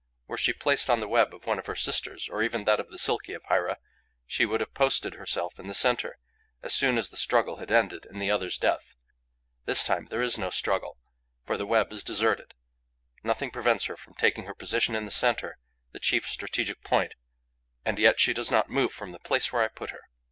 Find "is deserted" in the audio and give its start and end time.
11.93-12.55